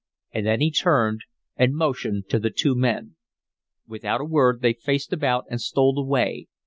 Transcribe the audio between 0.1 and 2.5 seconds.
And then he turned and motioned to the